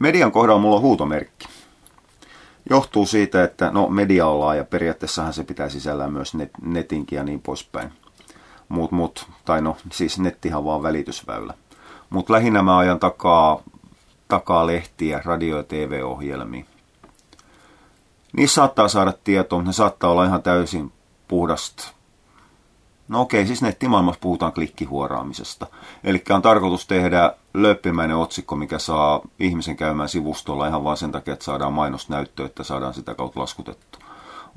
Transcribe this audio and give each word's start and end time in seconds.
Median 0.00 0.32
kohdalla 0.32 0.60
mulla 0.60 0.76
on 0.76 0.82
huutomerkki. 0.82 1.48
Johtuu 2.70 3.06
siitä, 3.06 3.44
että 3.44 3.70
no 3.70 3.88
media 3.88 4.26
on 4.26 4.40
laaja, 4.40 4.64
periaatteessahan 4.64 5.32
se 5.32 5.44
pitää 5.44 5.68
sisällään 5.68 6.12
myös 6.12 6.34
net, 6.34 6.50
netinkin 6.62 7.16
ja 7.16 7.24
niin 7.24 7.40
poispäin. 7.40 7.92
Mut, 8.68 8.92
mut, 8.92 9.26
tai 9.44 9.62
no 9.62 9.76
siis 9.92 10.18
nettihan 10.18 10.64
vaan 10.64 10.82
välitysväylä. 10.82 11.54
Mutta 12.10 12.32
lähinnä 12.32 12.62
mä 12.62 12.78
ajan 12.78 12.98
takaa, 12.98 13.62
takaa 14.28 14.66
lehtiä, 14.66 15.22
radio- 15.24 15.56
ja 15.56 15.62
TV-ohjelmia. 15.62 16.64
Niissä 18.32 18.54
saattaa 18.54 18.88
saada 18.88 19.12
tietoa, 19.24 19.58
mutta 19.58 19.68
ne 19.68 19.72
saattaa 19.72 20.10
olla 20.10 20.24
ihan 20.24 20.42
täysin 20.42 20.92
puhdasta 21.28 21.96
No 23.08 23.20
okei, 23.20 23.46
siis 23.46 23.62
nettimaailmassa 23.62 24.20
puhutaan 24.20 24.52
klikkihuoraamisesta. 24.52 25.66
Eli 26.04 26.22
on 26.30 26.42
tarkoitus 26.42 26.86
tehdä 26.86 27.34
löppimäinen 27.62 28.16
otsikko, 28.16 28.56
mikä 28.56 28.78
saa 28.78 29.20
ihmisen 29.38 29.76
käymään 29.76 30.08
sivustolla 30.08 30.66
ihan 30.66 30.84
vain 30.84 30.96
sen 30.96 31.12
takia, 31.12 31.32
että 31.32 31.44
saadaan 31.44 31.72
mainosnäyttö, 31.72 32.44
että 32.44 32.64
saadaan 32.64 32.94
sitä 32.94 33.14
kautta 33.14 33.40
laskutettu. 33.40 33.98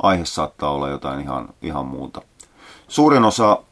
Aihe 0.02 0.26
saattaa 0.26 0.72
olla 0.72 0.90
jotain 0.90 1.22
ihan, 1.22 1.50
ihan 1.62 1.86
muuta. 1.86 2.22
Suurin 2.88 3.26
osa 3.26 3.64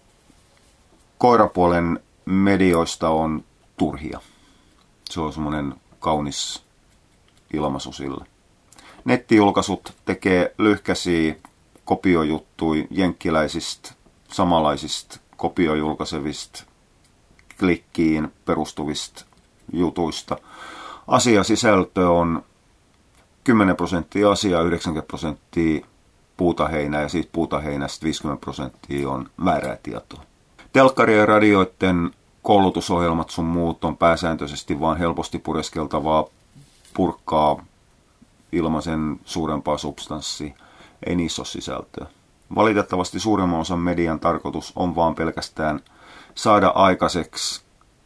koirapuolen 1.17 1.99
medioista 2.25 3.09
on 3.09 3.43
turhia. 3.77 4.19
Se 5.09 5.21
on 5.21 5.33
semmoinen 5.33 5.75
kaunis 5.99 6.63
ilmaisu 7.53 7.91
sille. 7.91 8.25
Nettijulkaisut 9.05 9.93
tekee 10.05 10.55
lyhkäisiä 10.57 11.35
kopiojuttui 11.85 12.87
jenkkiläisistä 12.91 13.93
samanlaisista 14.31 15.19
kopiojulkaisevista 15.37 16.63
klikkiin 17.59 18.33
perustuvista 18.45 19.25
jutuista. 19.73 20.37
Asiasisältö 21.07 22.09
on 22.09 22.43
10 23.43 23.75
prosenttia 23.75 24.31
asiaa, 24.31 24.61
90 24.61 25.07
prosenttia 25.07 25.85
puutaheinää 26.37 27.01
ja 27.01 27.09
siitä 27.09 27.29
puutaheinästä 27.31 28.03
50 28.03 28.41
prosenttia 28.41 29.09
on 29.09 29.29
väärää 29.45 29.77
tietoa. 29.83 30.23
Telkkari- 30.73 31.17
ja 31.17 31.25
radioiden 31.25 32.11
koulutusohjelmat 32.43 33.29
sun 33.29 33.45
muut 33.45 33.83
on 33.83 33.97
pääsääntöisesti 33.97 34.79
vain 34.79 34.97
helposti 34.97 35.39
pureskeltavaa 35.39 36.25
purkkaa 36.93 37.65
ilman 38.51 38.81
sen 38.81 39.19
suurempaa 39.25 39.77
substanssia. 39.77 40.53
Ei 41.05 41.15
niissä 41.15 41.41
ole 41.41 41.47
sisältöä. 41.47 42.07
Valitettavasti 42.55 43.19
suurimman 43.19 43.59
osan 43.59 43.79
median 43.79 44.19
tarkoitus 44.19 44.73
on 44.75 44.95
vaan 44.95 45.15
pelkästään 45.15 45.79
saada 46.37 46.67
aikaiseksi 46.67 47.61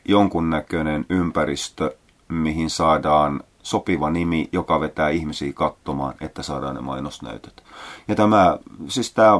jonkunnäköinen 0.06 1.06
ympäristö, 1.10 1.96
mihin 2.28 2.70
saadaan 2.70 3.44
sopiva 3.64 4.10
nimi, 4.10 4.50
joka 4.52 4.80
vetää 4.80 5.10
ihmisiä 5.10 5.54
katsomaan, 5.54 6.14
että 6.22 6.44
saadaan 6.44 6.76
ne 6.76 6.82
mainosnäytöt. 6.82 7.64
Ja 8.08 8.16
tämä, 8.16 8.58
siis 8.88 9.14
tämä 9.14 9.32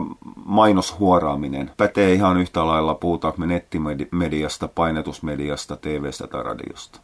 mainoshuoraaminen 0.46 1.72
pätee 1.78 2.14
ihan 2.14 2.38
yhtä 2.38 2.68
lailla, 2.68 2.96
puhutaanko 2.96 3.38
me 3.38 3.46
nettimediasta, 3.48 4.68
painetusmediasta, 4.68 5.78
TVstä 5.78 6.28
tai 6.28 6.44
radiosta. 6.44 7.00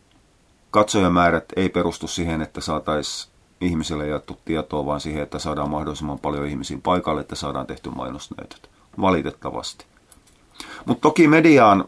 Katsojamäärät 0.71 1.45
ei 1.55 1.69
perustu 1.69 2.07
siihen, 2.07 2.41
että 2.41 2.61
saataisiin 2.61 3.33
ihmisille 3.61 4.07
jaettu 4.07 4.39
tietoa, 4.45 4.85
vaan 4.85 4.99
siihen, 4.99 5.23
että 5.23 5.39
saadaan 5.39 5.69
mahdollisimman 5.69 6.19
paljon 6.19 6.45
ihmisiä 6.45 6.77
paikalle, 6.83 7.21
että 7.21 7.35
saadaan 7.35 7.67
tehty 7.67 7.89
mainosnäytöt. 7.89 8.69
Valitettavasti. 9.01 9.85
Mutta 10.85 11.01
toki 11.01 11.27
mediaan, 11.27 11.85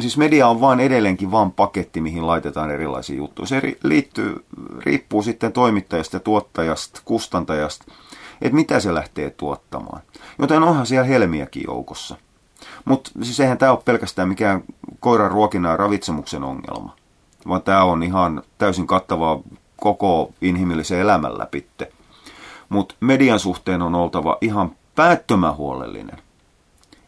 siis 0.00 0.16
media 0.16 0.48
on 0.48 0.60
vain 0.60 0.80
edelleenkin 0.80 1.30
vain 1.30 1.50
paketti, 1.50 2.00
mihin 2.00 2.26
laitetaan 2.26 2.70
erilaisia 2.70 3.16
juttuja. 3.16 3.46
Se 3.46 3.62
liittyy, 3.82 4.44
riippuu 4.78 5.22
sitten 5.22 5.52
toimittajasta, 5.52 6.20
tuottajasta, 6.20 7.00
kustantajasta, 7.04 7.92
että 8.42 8.54
mitä 8.54 8.80
se 8.80 8.94
lähtee 8.94 9.30
tuottamaan. 9.30 10.02
Joten 10.38 10.62
onhan 10.62 10.86
siellä 10.86 11.06
helmiäkin 11.06 11.64
joukossa. 11.66 12.16
Mutta 12.84 13.10
siis 13.22 13.40
eihän 13.40 13.58
tämä 13.58 13.72
ole 13.72 13.80
pelkästään 13.84 14.28
mikään 14.28 14.62
koiran 15.00 15.30
ruokinnan 15.30 15.70
ja 15.70 15.76
ravitsemuksen 15.76 16.44
ongelma, 16.44 16.96
vaan 17.48 17.62
tämä 17.62 17.84
on 17.84 18.02
ihan 18.02 18.42
täysin 18.58 18.86
kattavaa 18.86 19.40
koko 19.76 20.30
inhimillisen 20.40 20.98
elämän 20.98 21.38
läpitte. 21.38 21.92
Mutta 22.68 22.94
median 23.00 23.38
suhteen 23.38 23.82
on 23.82 23.94
oltava 23.94 24.38
ihan 24.40 24.72
päättömän 24.94 25.56
huolellinen. 25.56 26.18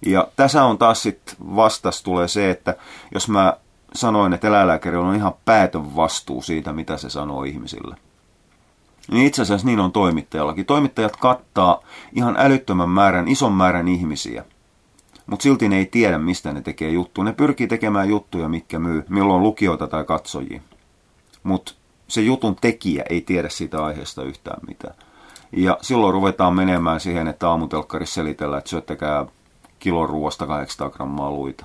Ja 0.06 0.28
tässä 0.36 0.64
on 0.64 0.78
taas 0.78 1.02
sitten 1.02 1.34
vastas 1.56 2.02
tulee 2.02 2.28
se, 2.28 2.50
että 2.50 2.76
jos 3.14 3.28
mä 3.28 3.56
sanoin, 3.94 4.32
että 4.32 4.48
eläinlääkärillä 4.48 5.08
on 5.08 5.14
ihan 5.14 5.34
päätön 5.44 5.96
vastuu 5.96 6.42
siitä, 6.42 6.72
mitä 6.72 6.96
se 6.96 7.10
sanoo 7.10 7.44
ihmisille. 7.44 7.96
Niin 9.10 9.26
itse 9.26 9.42
asiassa 9.42 9.66
niin 9.66 9.80
on 9.80 9.92
toimittajallakin. 9.92 10.66
Toimittajat 10.66 11.16
kattaa 11.16 11.80
ihan 12.12 12.36
älyttömän 12.38 12.88
määrän, 12.88 13.28
ison 13.28 13.52
määrän 13.52 13.88
ihmisiä. 13.88 14.44
Mutta 15.26 15.42
silti 15.42 15.68
ne 15.68 15.76
ei 15.76 15.86
tiedä, 15.86 16.18
mistä 16.18 16.52
ne 16.52 16.62
tekee 16.62 16.90
juttuja. 16.90 17.24
Ne 17.24 17.32
pyrkii 17.32 17.66
tekemään 17.66 18.08
juttuja, 18.08 18.48
mitkä 18.48 18.78
myy, 18.78 19.04
milloin 19.08 19.42
lukijoita 19.42 19.86
tai 19.86 20.04
katsojia. 20.04 20.60
Mutta 21.42 21.72
se 22.08 22.20
jutun 22.20 22.56
tekijä 22.60 23.04
ei 23.10 23.20
tiedä 23.20 23.48
siitä 23.48 23.84
aiheesta 23.84 24.22
yhtään 24.22 24.60
mitään. 24.68 24.94
Ja 25.52 25.78
silloin 25.82 26.14
ruvetaan 26.14 26.54
menemään 26.54 27.00
siihen, 27.00 27.28
että 27.28 27.48
aamutelkkarissa 27.48 28.14
selitellään, 28.14 28.58
että 28.58 28.70
syöttäkää 28.70 29.26
kilon 29.80 30.08
ruoasta 30.08 30.46
800 30.46 30.90
grammaa 30.90 31.30
luita. 31.30 31.64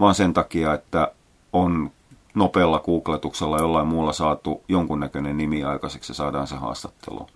Vaan 0.00 0.14
sen 0.14 0.34
takia, 0.34 0.74
että 0.74 1.12
on 1.52 1.90
nopealla 2.34 2.78
googletuksella 2.78 3.58
jollain 3.58 3.86
muulla 3.86 4.12
saatu 4.12 4.62
jonkunnäköinen 4.68 5.36
nimi 5.36 5.64
aikaiseksi 5.64 6.10
ja 6.10 6.14
saadaan 6.14 6.46
se 6.46 6.56
haastattelu. 6.56 7.26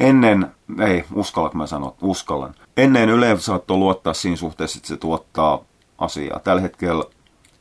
Ennen, 0.00 0.52
ei, 0.80 1.04
uskallanko 1.14 1.58
mä 1.58 1.66
sanoa, 1.66 1.94
uskallan. 2.02 2.54
Ennen 2.76 3.08
Yle 3.08 3.36
saattoi 3.38 3.76
luottaa 3.76 4.14
siinä 4.14 4.36
suhteessa, 4.36 4.78
että 4.78 4.88
se 4.88 4.96
tuottaa 4.96 5.60
asiaa. 5.98 6.38
Tällä 6.38 6.62
hetkellä 6.62 7.04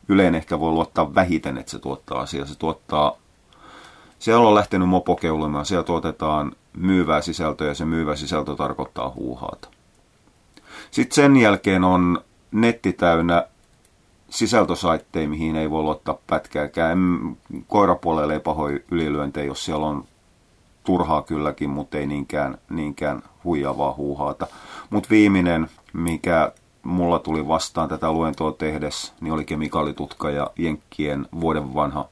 Yleen 0.08 0.36
ehkä 0.36 0.60
voi 0.60 0.72
luottaa 0.72 1.16
vähiten, 1.16 1.58
että 1.58 1.72
se 1.72 1.80
tuottaa 1.80 2.20
asiaa. 2.20 2.46
Se 2.46 2.58
tuottaa 2.58 3.18
siellä 4.20 4.48
on 4.48 4.56
lähtenyt 4.56 4.90
mopo 4.90 5.16
keulimaan, 5.16 5.66
siellä 5.66 5.84
tuotetaan 5.84 6.52
myyvää 6.78 7.22
sisältöä 7.22 7.68
ja 7.68 7.74
se 7.74 7.86
myyvä 7.86 8.16
sisältö 8.16 8.56
tarkoittaa 8.56 9.10
huuhaata. 9.10 9.70
Sitten 10.92 11.16
sen 11.16 11.38
jälkeen 11.38 11.84
on 11.84 12.22
netti 12.52 12.94
täynnä 12.94 13.48
sisältösaitteja, 14.30 15.30
mihin 15.30 15.56
ei 15.56 15.70
voi 15.70 15.84
luottaa 15.84 16.18
pätkääkään. 16.28 16.98
Koirapuolelle 17.68 18.34
ei 18.34 18.40
pahoin 18.40 18.84
ylilyöntejä, 18.92 19.46
jos 19.46 19.66
siellä 19.66 19.86
on 19.86 20.04
turhaa 20.84 21.22
kylläkin, 21.22 21.70
mutta 21.70 21.98
ei 21.98 22.08
niinkään, 22.08 22.58
niinkään 22.70 23.24
huijavaa 23.44 23.94
huuhaata. 23.94 24.48
Mutta 24.90 25.10
viimeinen, 25.10 25.70
mikä 25.94 26.52
mulla 26.84 27.20
tuli 27.20 27.48
vastaan 27.48 27.90
tätä 27.90 28.12
luentoa 28.12 28.52
tehdessä, 28.52 29.14
niin 29.22 29.34
oli 29.34 29.46
kemikaalitutka 29.46 30.30
ja 30.30 30.52
Jenkkien 30.58 31.28
vuoden 31.42 31.74
vanha 31.74 32.06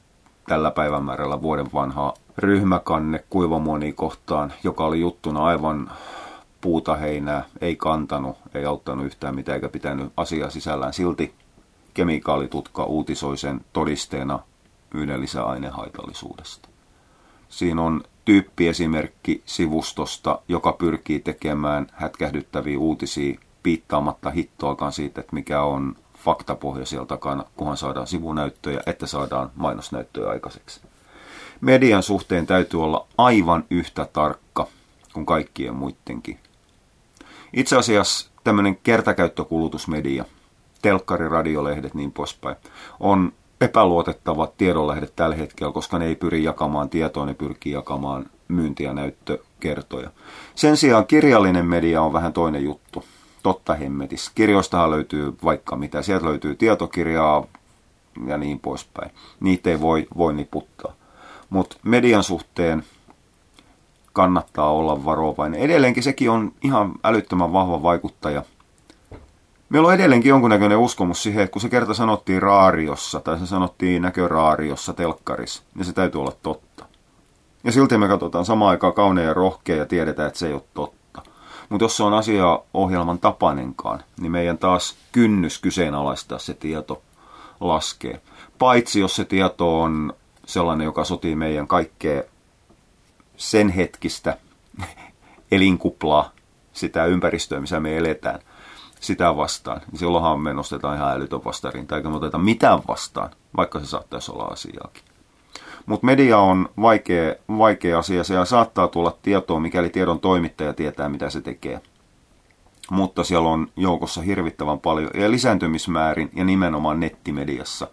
tällä 0.48 0.72
päivämäärällä 0.72 1.42
vuoden 1.42 1.68
vanhaa 1.74 2.14
ryhmäkanne 2.38 3.24
kuivamuoni 3.30 3.94
kohtaan, 3.94 4.54
joka 4.64 4.86
oli 4.86 5.00
juttuna 5.00 5.46
aivan 5.46 5.92
puuta 6.64 6.96
heinää, 6.96 7.46
ei 7.62 7.76
kantanut, 7.76 8.38
ei 8.54 8.66
auttanut 8.66 9.06
yhtään 9.06 9.36
mitään 9.36 9.56
eikä 9.56 9.70
pitänyt 9.70 10.14
asiaa 10.18 10.50
sisällään. 10.50 10.94
Silti 10.94 11.34
kemikaalitutka 11.94 12.84
uutisoi 12.84 13.38
sen 13.38 13.62
todisteena 13.74 14.40
yhden 14.94 15.22
lisäaineen 15.22 15.74
haitallisuudesta. 15.74 16.70
Siinä 17.50 17.82
on 17.82 18.04
tyyppiesimerkki 18.26 19.42
sivustosta, 19.46 20.40
joka 20.48 20.72
pyrkii 20.72 21.20
tekemään 21.20 21.88
hätkähdyttäviä 21.94 22.80
uutisia 22.80 23.40
piittaamatta 23.64 24.30
hittoakaan 24.30 24.92
siitä, 24.92 25.22
että 25.22 25.36
mikä 25.36 25.62
on 25.62 25.96
faktapohja 26.18 26.86
sieltä 26.86 27.08
takana, 27.08 27.44
kunhan 27.58 27.78
saadaan 27.78 28.08
sivunäyttöjä, 28.08 28.82
että 28.86 29.08
saadaan 29.08 29.52
mainosnäyttöjä 29.56 30.30
aikaiseksi. 30.30 30.82
Median 31.62 32.04
suhteen 32.04 32.46
täytyy 32.48 32.84
olla 32.84 33.08
aivan 33.18 33.64
yhtä 33.70 34.08
tarkka 34.14 34.68
kuin 35.14 35.26
kaikkien 35.26 35.76
muidenkin. 35.76 36.40
Itse 37.54 37.78
asiassa 37.78 38.32
tämmöinen 38.44 38.78
kertakäyttökulutusmedia, 38.84 40.26
telkkari, 40.82 41.30
radiolehdet, 41.30 41.94
niin 41.94 42.12
poispäin, 42.12 42.56
on 43.00 43.34
epäluotettavat 43.62 44.58
tiedonlehdet 44.58 45.16
tällä 45.16 45.36
hetkellä, 45.36 45.74
koska 45.74 46.00
ne 46.00 46.06
ei 46.06 46.16
pyri 46.16 46.44
jakamaan 46.44 46.90
tietoa, 46.90 47.26
ne 47.26 47.34
pyrkii 47.34 47.74
jakamaan 47.74 48.26
myynti- 48.48 48.84
ja 48.84 48.94
näyttökertoja. 48.94 50.10
Sen 50.56 50.78
sijaan 50.78 51.08
kirjallinen 51.08 51.66
media 51.66 52.02
on 52.02 52.14
vähän 52.14 52.34
toinen 52.34 52.64
juttu 52.64 53.06
totta 53.44 53.74
hemmetis. 53.74 54.32
Kirjoistahan 54.36 54.92
löytyy 54.92 55.34
vaikka 55.44 55.76
mitä. 55.76 56.02
Sieltä 56.02 56.26
löytyy 56.26 56.56
tietokirjaa 56.56 57.46
ja 58.28 58.38
niin 58.38 58.60
poispäin. 58.60 59.12
Niitä 59.40 59.70
ei 59.70 59.82
voi, 59.82 60.08
voi 60.18 60.34
niputtaa. 60.34 60.94
Mutta 61.50 61.78
median 61.84 62.24
suhteen 62.24 62.84
kannattaa 64.14 64.72
olla 64.72 65.06
varovainen. 65.06 65.60
Edelleenkin 65.60 66.04
sekin 66.04 66.30
on 66.30 66.52
ihan 66.64 66.94
älyttömän 67.04 67.54
vahva 67.54 67.84
vaikuttaja. 67.84 68.44
Meillä 69.70 69.88
on 69.88 69.94
edelleenkin 69.94 70.30
jonkunnäköinen 70.30 70.78
uskomus 70.78 71.24
siihen, 71.24 71.44
että 71.44 71.54
kun 71.54 71.62
se 71.62 71.70
kerta 71.70 71.94
sanottiin 71.94 72.42
raariossa 72.42 73.20
tai 73.20 73.40
se 73.40 73.46
sanottiin 73.46 74.02
näköraariossa 74.02 74.94
telkkarissa, 74.94 75.64
niin 75.76 75.86
se 75.86 75.94
täytyy 75.94 76.22
olla 76.22 76.34
totta. 76.44 76.86
Ja 77.64 77.72
silti 77.72 77.98
me 77.98 78.08
katsotaan 78.08 78.46
samaan 78.46 78.70
aikaan 78.70 78.94
kauneen 78.94 79.28
ja 79.28 79.34
rohkea 79.34 79.76
ja 79.76 79.86
tiedetään, 79.86 80.28
että 80.28 80.40
se 80.40 80.48
ei 80.48 80.54
ole 80.54 80.64
totta. 80.74 81.22
Mutta 81.70 81.86
jos 81.86 81.98
se 81.98 82.04
on 82.04 82.14
asia 82.14 82.60
ohjelman 82.74 83.20
tapainenkaan, 83.20 84.04
niin 84.20 84.32
meidän 84.32 84.58
taas 84.58 84.96
kynnys 85.12 85.60
kyseenalaistaa 85.60 86.40
se 86.40 86.54
tieto 86.54 87.02
laskee. 87.60 88.22
Paitsi 88.60 89.00
jos 89.00 89.16
se 89.16 89.26
tieto 89.26 89.82
on 89.82 90.14
sellainen, 90.46 90.86
joka 90.86 91.04
sotii 91.04 91.36
meidän 91.36 91.68
kaikkea 91.68 92.24
sen 93.38 93.70
hetkistä 93.70 94.38
elinkuplaa, 95.52 96.32
sitä 96.74 97.06
ympäristöä, 97.06 97.62
missä 97.62 97.80
me 97.80 97.98
eletään, 97.98 98.40
sitä 99.00 99.38
vastaan. 99.38 99.82
Niin 99.92 100.00
silloinhan 100.00 100.40
me 100.40 100.54
nostetaan 100.54 100.98
ihan 100.98 101.12
älytön 101.12 101.46
vastarinta, 101.46 101.98
eikä 101.98 102.10
me 102.10 102.16
oteta 102.16 102.38
mitään 102.38 102.80
vastaan, 102.88 103.30
vaikka 103.58 103.80
se 103.80 103.86
saattaisi 103.86 104.32
olla 104.32 104.44
asiaakin. 104.44 105.04
Mutta 105.86 106.06
media 106.06 106.38
on 106.38 106.70
vaikea, 106.82 107.36
vaikea 107.58 108.00
asia. 108.00 108.24
Se 108.24 108.34
saattaa 108.46 108.88
tulla 108.88 109.18
tietoa, 109.22 109.60
mikäli 109.60 109.90
tiedon 109.90 110.20
toimittaja 110.20 110.74
tietää, 110.74 111.10
mitä 111.10 111.30
se 111.30 111.42
tekee. 111.42 111.82
Mutta 112.92 113.24
siellä 113.24 113.50
on 113.50 113.68
joukossa 113.76 114.22
hirvittävän 114.22 114.80
paljon, 114.80 115.12
ja 115.14 115.32
lisääntymismäärin, 115.32 116.30
ja 116.34 116.44
nimenomaan 116.44 117.00
nettimediassa, 117.00 117.88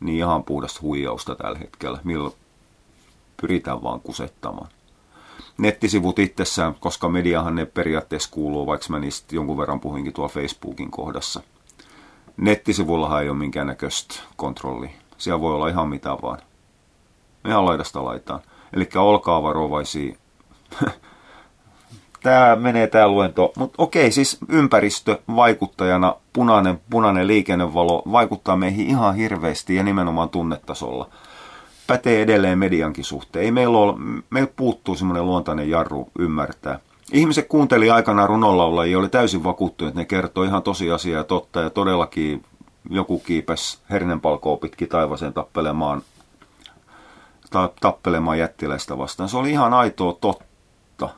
niin 0.00 0.18
ihan 0.18 0.44
puhdasta 0.44 0.80
huijausta 0.82 1.34
tällä 1.34 1.58
hetkellä, 1.58 1.98
millä 2.04 2.30
pyritään 3.40 3.82
vaan 3.82 4.00
kusettamaan. 4.00 4.68
Nettisivut 5.62 6.18
itsessään, 6.18 6.74
koska 6.80 7.08
mediahan 7.08 7.54
ne 7.54 7.66
periaatteessa 7.66 8.30
kuuluu, 8.30 8.66
vaikka 8.66 8.86
mä 8.88 8.98
niistä 8.98 9.36
jonkun 9.36 9.58
verran 9.58 9.80
puhuinkin 9.80 10.12
tuolla 10.12 10.32
Facebookin 10.32 10.90
kohdassa. 10.90 11.40
Nettisivullahan 12.36 13.22
ei 13.22 13.28
ole 13.28 13.38
minkäännäköistä 13.38 14.14
kontrollia. 14.36 14.90
Siellä 15.18 15.40
voi 15.40 15.54
olla 15.54 15.68
ihan 15.68 15.88
mitä 15.88 16.10
vaan 16.22 16.38
ihan 17.48 17.64
laidasta 17.64 18.04
laitaan. 18.04 18.40
Eli 18.72 18.88
olkaa 18.96 19.42
varovaisia. 19.42 20.16
tämä 22.22 22.56
menee 22.56 22.86
tämä 22.86 23.08
luento, 23.08 23.52
mutta 23.56 23.82
okei, 23.82 24.12
siis 24.12 24.38
ympäristö 24.48 25.18
vaikuttajana, 25.36 26.14
punainen, 26.32 26.80
punainen 26.90 27.26
liikennevalo 27.26 28.02
vaikuttaa 28.12 28.56
meihin 28.56 28.86
ihan 28.86 29.14
hirveästi 29.14 29.74
ja 29.74 29.82
nimenomaan 29.82 30.28
tunnetasolla. 30.28 31.08
Pätee 31.92 32.22
edelleen 32.22 32.58
mediankin 32.58 33.04
suhteen. 33.04 33.44
Ei 33.44 33.50
meillä, 33.50 33.78
ole, 33.78 33.94
meillä 34.30 34.52
puuttuu 34.56 34.94
semmoinen 34.94 35.26
luontainen 35.26 35.70
jarru 35.70 36.10
ymmärtää. 36.18 36.78
Ihmiset 37.12 37.48
kuunteli 37.48 37.90
aikanaan 37.90 38.28
runolla 38.28 38.86
ja 38.86 38.98
oli 38.98 39.08
täysin 39.08 39.44
vakuuttunut, 39.44 39.88
että 39.88 40.00
ne 40.00 40.04
kertoo 40.04 40.44
ihan 40.44 40.62
tosiasiaa 40.62 41.20
ja 41.20 41.24
totta 41.24 41.60
ja 41.60 41.70
todellakin 41.70 42.44
joku 42.90 43.18
kiipes 43.18 43.80
hernenpalkoa 43.90 44.56
pitkin 44.56 44.88
taivaseen 44.88 45.32
tappelemaan 45.32 46.02
tappelemaan 47.80 48.38
jättiläistä 48.38 48.98
vastaan. 48.98 49.28
Se 49.28 49.36
oli 49.36 49.50
ihan 49.50 49.74
aitoa 49.74 50.12
totta. 50.20 51.08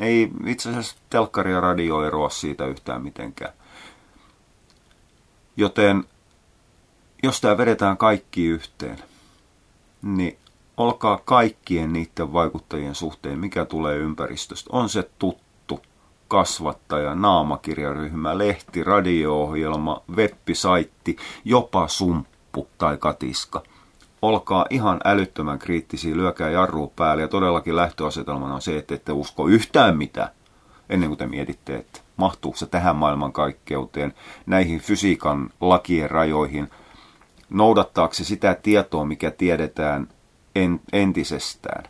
Ei 0.00 0.30
itse 0.46 0.70
asiassa 0.70 0.96
telkkari 1.10 1.52
ja 1.52 1.60
radio 1.60 2.06
eroa 2.06 2.30
siitä 2.30 2.66
yhtään 2.66 3.02
mitenkään. 3.02 3.52
Joten 5.56 6.04
jos 7.22 7.40
tämä 7.40 7.58
vedetään 7.58 7.96
kaikki 7.96 8.46
yhteen, 8.46 8.98
niin 10.02 10.38
olkaa 10.76 11.20
kaikkien 11.24 11.92
niiden 11.92 12.32
vaikuttajien 12.32 12.94
suhteen, 12.94 13.38
mikä 13.38 13.64
tulee 13.64 13.96
ympäristöstä. 13.96 14.70
On 14.72 14.88
se 14.88 15.10
tuttu 15.18 15.80
kasvattaja, 16.28 17.14
naamakirjaryhmä, 17.14 18.38
lehti, 18.38 18.84
radio-ohjelma, 18.84 20.02
web-saitti, 20.16 21.16
jopa 21.44 21.88
sumppu 21.88 22.68
tai 22.78 22.96
katiska– 22.96 23.62
olkaa 24.22 24.66
ihan 24.70 25.00
älyttömän 25.04 25.58
kriittisiä, 25.58 26.16
lyökää 26.16 26.50
jarru 26.50 26.92
päälle 26.96 27.22
ja 27.22 27.28
todellakin 27.28 27.76
lähtöasetelmana 27.76 28.54
on 28.54 28.62
se, 28.62 28.78
että 28.78 28.94
ette 28.94 29.12
usko 29.12 29.48
yhtään 29.48 29.96
mitään 29.96 30.28
ennen 30.90 31.08
kuin 31.08 31.18
te 31.18 31.26
mietitte, 31.26 31.76
että 31.76 32.00
mahtuuko 32.16 32.58
se 32.58 32.66
tähän 32.66 32.96
maailmankaikkeuteen, 32.96 34.14
näihin 34.46 34.80
fysiikan 34.80 35.50
lakien 35.60 36.10
rajoihin, 36.10 36.70
noudattaako 37.52 38.14
se 38.14 38.24
sitä 38.24 38.54
tietoa, 38.54 39.04
mikä 39.04 39.30
tiedetään 39.30 40.08
en, 40.54 40.80
entisestään. 40.92 41.84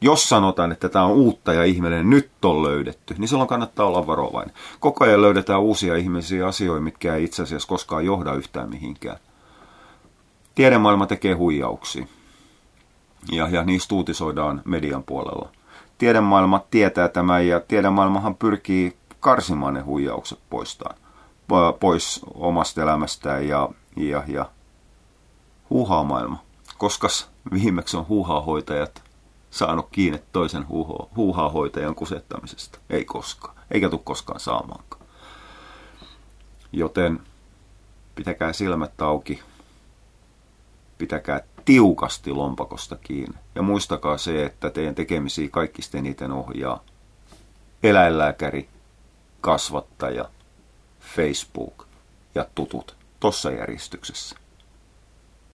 Jos 0.00 0.28
sanotaan, 0.28 0.72
että 0.72 0.88
tämä 0.88 1.04
on 1.04 1.12
uutta 1.12 1.52
ja 1.52 1.64
ihmeellinen 1.64 2.10
nyt 2.10 2.30
on 2.44 2.62
löydetty, 2.62 3.14
niin 3.18 3.28
silloin 3.28 3.48
kannattaa 3.48 3.86
olla 3.86 4.06
varovainen. 4.06 4.54
Koko 4.80 5.04
ajan 5.04 5.22
löydetään 5.22 5.60
uusia 5.60 5.96
ihmisiä 5.96 6.46
asioita, 6.46 6.82
mitkä 6.82 7.14
ei 7.14 7.24
itse 7.24 7.42
asiassa 7.42 7.68
koskaan 7.68 8.04
johda 8.04 8.34
yhtään 8.34 8.70
mihinkään 8.70 9.18
tiedemaailma 10.54 11.06
tekee 11.06 11.34
huijauksia. 11.34 12.06
Ja, 13.32 13.48
ja 13.48 13.64
niistä 13.64 13.94
uutisoidaan 13.94 14.62
median 14.64 15.02
puolella. 15.02 15.48
Tiedemaailma 15.98 16.64
tietää 16.70 17.08
tämän 17.08 17.46
ja 17.46 17.60
tiedemaailmahan 17.60 18.34
pyrkii 18.34 18.96
karsimaan 19.20 19.74
ne 19.74 19.80
huijaukset 19.80 20.38
poistaan, 20.50 20.96
pois 21.80 22.20
omasta 22.34 22.82
elämästään 22.82 23.48
ja, 23.48 23.68
ja, 23.96 24.22
ja 24.26 24.50
huuhaa-maailma. 25.70 26.42
Koska 26.78 27.08
viimeksi 27.52 27.96
on 27.96 28.08
huuhaa-hoitajat 28.08 29.02
saanut 29.50 29.88
kiinni 29.92 30.22
toisen 30.32 30.66
huuhaa-hoitajan 31.16 31.94
kusettamisesta? 31.94 32.78
Ei 32.90 33.04
koskaan. 33.04 33.56
Eikä 33.70 33.88
tule 33.88 34.00
koskaan 34.04 34.40
saamaankaan. 34.40 35.06
Joten 36.72 37.20
pitäkää 38.14 38.52
silmät 38.52 39.02
auki 39.02 39.42
pitäkää 40.98 41.40
tiukasti 41.64 42.32
lompakosta 42.32 42.96
kiinni. 42.96 43.38
Ja 43.54 43.62
muistakaa 43.62 44.18
se, 44.18 44.44
että 44.44 44.70
teidän 44.70 44.94
tekemisiä 44.94 45.48
kaikista 45.48 45.98
eniten 45.98 46.32
ohjaa 46.32 46.84
eläinlääkäri, 47.82 48.68
kasvattaja, 49.40 50.28
Facebook 51.00 51.86
ja 52.34 52.46
tutut. 52.54 52.96
Tossa 53.20 53.50
järjestyksessä. 53.50 54.36